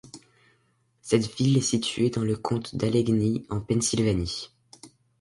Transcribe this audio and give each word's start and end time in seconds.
Cette 1.03 1.27
ville 1.35 1.59
est 1.59 1.61
située 1.61 2.09
dans 2.09 2.23
le 2.23 2.35
comté 2.35 2.75
d'Allegheny 2.75 3.45
en 3.51 3.61
Pennsylvanie. 3.61 4.49